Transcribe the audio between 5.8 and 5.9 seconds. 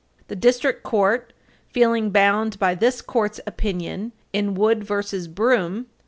287 U.